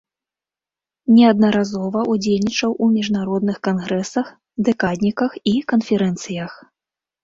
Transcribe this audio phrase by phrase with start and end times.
[1.17, 4.35] Неаднаразова ўдзельнічаў у міжнародных кангрэсах,
[4.67, 6.53] дэкадніках і канферэнцыях.